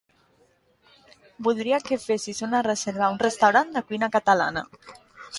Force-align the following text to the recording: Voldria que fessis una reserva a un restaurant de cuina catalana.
Voldria 1.47 1.79
que 1.89 1.99
fessis 2.05 2.41
una 2.47 2.61
reserva 2.67 3.05
a 3.07 3.11
un 3.17 3.19
restaurant 3.25 3.69
de 3.75 3.83
cuina 3.91 4.09
catalana. 4.17 4.65